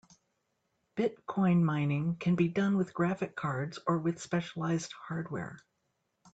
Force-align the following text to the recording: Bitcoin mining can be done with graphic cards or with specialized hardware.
Bitcoin 0.97 1.61
mining 1.61 2.15
can 2.15 2.35
be 2.35 2.47
done 2.47 2.75
with 2.75 2.91
graphic 2.91 3.35
cards 3.35 3.77
or 3.85 3.99
with 3.99 4.19
specialized 4.19 4.91
hardware. 4.93 5.59